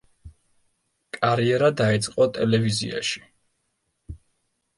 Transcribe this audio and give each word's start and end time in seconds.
კარიერა 1.17 1.69
დაიწყო 1.81 2.27
ტელევიზიაში. 2.39 3.23